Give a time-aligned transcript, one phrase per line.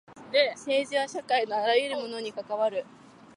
[0.55, 2.83] 政治は社会のあらゆるものに関わる。